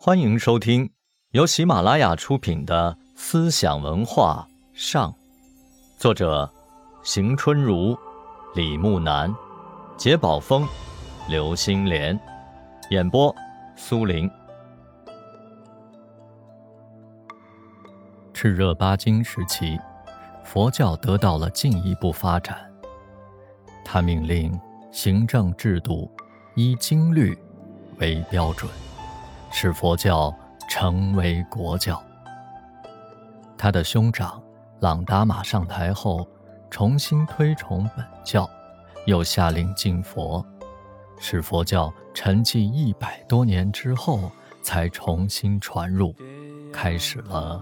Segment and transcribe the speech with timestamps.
[0.00, 0.88] 欢迎收听
[1.32, 5.10] 由喜马拉雅出品的《思想文化上》，
[5.98, 6.48] 作者
[7.02, 7.98] 邢春如、
[8.54, 9.34] 李木南、
[9.96, 10.64] 杰宝峰、
[11.28, 12.18] 刘星莲，
[12.90, 13.34] 演播
[13.74, 14.30] 苏林。
[18.32, 19.76] 炽热巴金时期，
[20.44, 22.56] 佛教得到了进一步发展。
[23.84, 24.56] 他命令
[24.92, 26.08] 行政制度
[26.54, 27.36] 依经律
[27.98, 28.70] 为标准。
[29.60, 30.32] 使佛教
[30.70, 32.00] 成为国教。
[33.56, 34.40] 他的兄长
[34.78, 36.24] 朗达玛上台后，
[36.70, 38.48] 重新推崇本教，
[39.06, 40.46] 又下令禁佛，
[41.18, 44.30] 使佛教沉寂一百多年之后
[44.62, 46.14] 才重新传入，
[46.72, 47.60] 开始了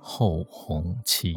[0.00, 1.36] 后弘期。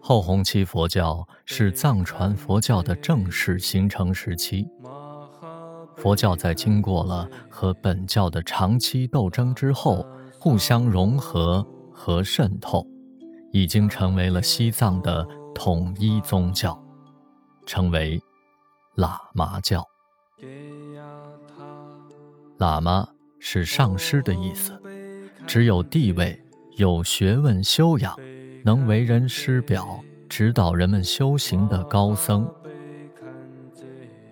[0.00, 4.68] 后弘期佛教是藏传佛教的正式形成时期。
[6.04, 10.06] 佛教在经过了和本教的长期斗争之后，
[10.38, 12.86] 互相融合和渗透，
[13.52, 16.78] 已经成为了西藏的统一宗教，
[17.64, 18.20] 称为
[18.96, 19.82] 喇嘛教。
[22.58, 23.08] 喇嘛
[23.38, 24.78] 是上师的意思，
[25.46, 26.38] 只有地位、
[26.76, 28.14] 有学问、修养，
[28.62, 32.46] 能为人师表、指导人们修行的高僧。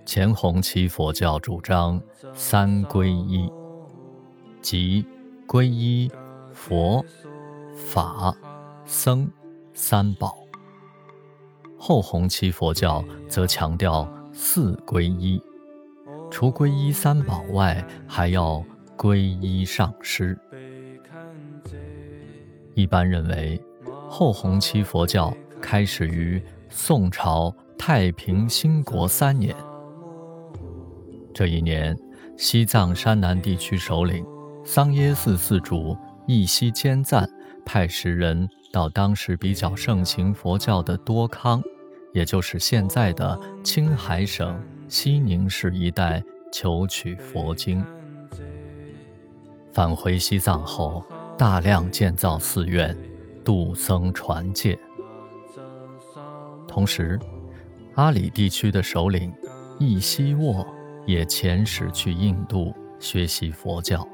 [0.05, 2.01] 前弘期佛教主张
[2.35, 3.51] 三皈依，
[4.61, 5.07] 即
[5.47, 6.11] 皈依
[6.53, 7.05] 佛、
[7.75, 8.37] 法、
[8.85, 9.31] 僧
[9.73, 10.31] 三宝；
[11.79, 15.41] 后弘期佛教则强调四皈依，
[16.31, 18.63] 除皈依三宝外，还要
[18.97, 20.37] 皈依上师。
[22.75, 23.63] 一般认为，
[24.09, 29.55] 后弘期佛教开始于宋朝太平兴国三年。
[31.35, 31.97] 这一年，
[32.37, 34.25] 西藏山南地区首领
[34.65, 37.29] 桑耶寺寺主义西坚赞
[37.65, 41.63] 派十人到当时比较盛行佛教的多康，
[42.13, 47.85] 也就是现在的青海省西宁市一带求取佛经。
[49.73, 51.03] 返回西藏后，
[51.39, 52.97] 大量建造寺院，
[53.43, 54.79] 度僧传戒。
[56.69, 57.19] 同时，
[57.95, 59.33] 阿里地区的首领
[59.79, 60.67] 易西沃。
[61.07, 64.07] 也遣使去印度学习佛教，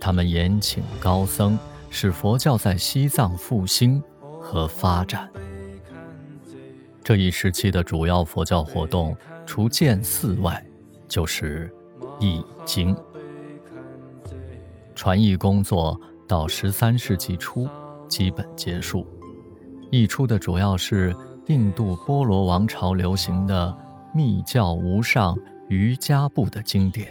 [0.00, 1.58] 他们延请高僧，
[1.90, 4.02] 使佛教在西藏复兴
[4.40, 5.30] 和发展。
[7.02, 9.14] 这一时期的主要佛教活动，
[9.44, 10.64] 除建寺外，
[11.06, 11.70] 就是
[12.18, 12.96] 译经。
[14.94, 17.68] 传译工作到十三世纪初
[18.08, 19.06] 基本结束，
[19.90, 21.14] 译出的主要是
[21.48, 23.76] 印度波罗王朝流行的
[24.14, 25.36] 密教无上。
[25.68, 27.08] 瑜伽部的经典，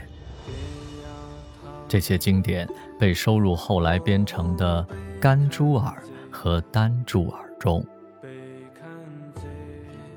[1.87, 2.69] 这些经典
[2.99, 4.85] 被收入后来编成的
[5.19, 7.83] 《甘珠尔》和《丹珠尔》中。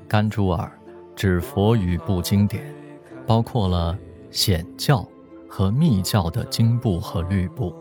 [0.07, 0.71] 甘珠尔
[1.15, 2.63] 指佛语部经典，
[3.25, 3.97] 包括了
[4.29, 5.05] 显教
[5.49, 7.73] 和密教的经部和律部；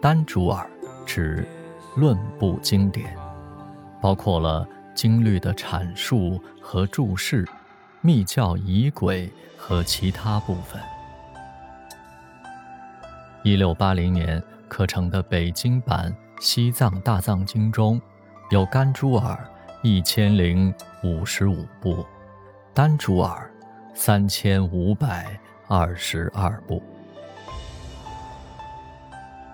[0.00, 0.68] 丹珠尔
[1.04, 1.46] 指
[1.94, 3.14] 论部经典，
[4.00, 7.46] 包括了经律的阐述和注释。
[8.00, 10.80] 密教仪轨和其他部分。
[13.42, 18.00] 一六八零年刻成的北京版《西藏大藏经》中，
[18.50, 19.48] 有甘珠尔
[19.82, 20.72] 一千零
[21.02, 22.04] 五十五部，
[22.74, 23.50] 丹珠尔
[23.94, 26.82] 三千五百二十二部。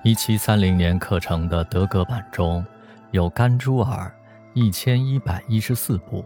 [0.02, 2.64] 一七三零年刻成的德格版中，
[3.10, 4.14] 有甘珠尔
[4.52, 6.24] 一千一百一十四部，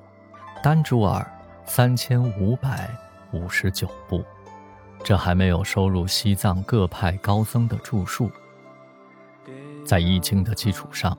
[0.63, 1.38] 丹珠尔。
[1.69, 2.91] 三千五百
[3.33, 4.25] 五十九部，
[5.05, 8.31] 这还没有收入西藏各派高僧的著述。
[9.85, 11.17] 在易经的基础上，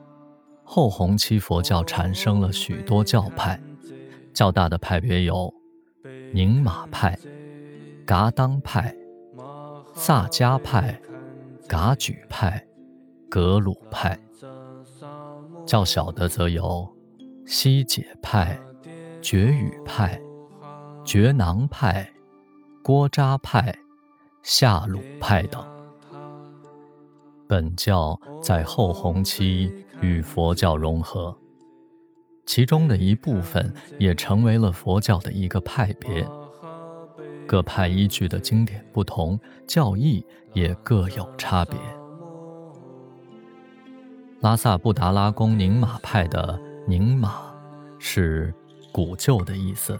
[0.64, 3.58] 后弘期佛教产生了许多教派，
[4.34, 5.52] 较大的派别有
[6.32, 7.18] 宁玛派、
[8.04, 8.94] 噶当派、
[9.94, 11.00] 萨迦派、
[11.68, 12.62] 噶举派、
[13.30, 14.18] 格鲁派；
[15.64, 16.86] 较小的则有
[17.46, 18.58] 西解派、
[19.22, 20.20] 觉语派。
[21.04, 22.08] 觉囊派、
[22.82, 23.76] 郭扎派、
[24.42, 25.64] 夏鲁派等，
[27.48, 31.36] 本教在后弘期与佛教融合，
[32.46, 36.26] 其中的一部分也成为了佛教的一个派别。
[37.46, 41.76] 各派依据的经典不同，教义也各有差别。
[44.40, 47.52] 拉萨布达拉宫宁玛派的宁玛，
[47.98, 48.54] 是
[48.92, 49.98] 古旧的意思。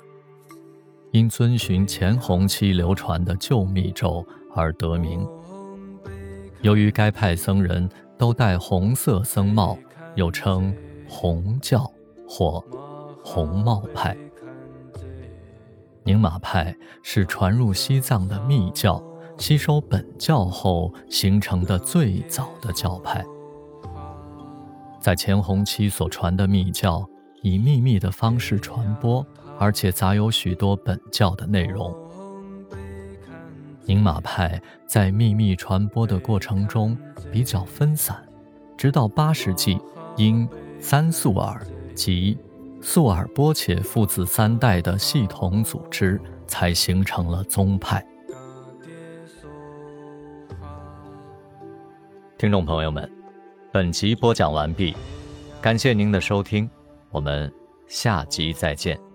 [1.12, 4.24] 因遵循前弘期流传的旧密咒
[4.54, 5.26] 而得名。
[6.62, 9.76] 由于该派僧人都戴红色僧帽，
[10.14, 10.74] 又称
[11.08, 11.90] 红教
[12.28, 12.62] 或
[13.24, 14.16] 红帽派。
[16.04, 19.02] 宁玛派是传入西藏的密教，
[19.38, 23.24] 吸收本教后形成的最早的教派。
[25.00, 27.08] 在前弘期所传的密教，
[27.42, 29.24] 以秘密的方式传播，
[29.60, 31.94] 而且杂有许多本教的内容。
[33.84, 36.96] 宁玛派在秘密传播的过程中
[37.30, 38.16] 比较分散，
[38.74, 39.78] 直到八世纪，
[40.16, 40.48] 因
[40.80, 41.60] 三素尔
[41.94, 42.38] 及
[42.80, 48.02] 素尔波切父子三代的系统组织，才形成了宗派。
[52.38, 53.10] 听众朋友们，
[53.70, 54.96] 本集播讲完毕，
[55.60, 56.70] 感谢您的收听，
[57.10, 57.52] 我们
[57.86, 59.09] 下集再见。